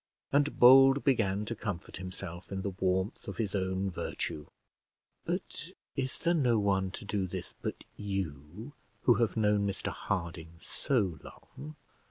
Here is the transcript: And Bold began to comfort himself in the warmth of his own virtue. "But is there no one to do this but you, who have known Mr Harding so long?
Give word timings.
And 0.31 0.57
Bold 0.57 1.03
began 1.03 1.45
to 1.45 1.53
comfort 1.55 1.97
himself 1.97 2.51
in 2.51 2.63
the 2.63 2.71
warmth 2.71 3.27
of 3.27 3.37
his 3.37 3.53
own 3.53 3.91
virtue. 3.91 4.47
"But 5.25 5.69
is 5.95 6.17
there 6.17 6.33
no 6.33 6.57
one 6.57 6.89
to 6.89 7.05
do 7.05 7.27
this 7.27 7.53
but 7.61 7.83
you, 7.97 8.73
who 9.03 9.13
have 9.21 9.37
known 9.37 9.67
Mr 9.67 9.89
Harding 9.91 10.53
so 10.59 11.19
long? 11.21 11.75